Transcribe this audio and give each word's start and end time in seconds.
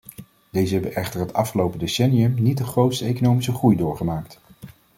Deze 0.49 0.73
hebben 0.73 0.93
echter 0.95 1.19
het 1.19 1.33
afgelopen 1.33 1.79
decennium 1.79 2.33
niet 2.37 2.57
de 2.57 2.63
grootste 2.65 3.05
economische 3.05 3.53
groei 3.53 3.75
doorgemaakt. 3.75 4.39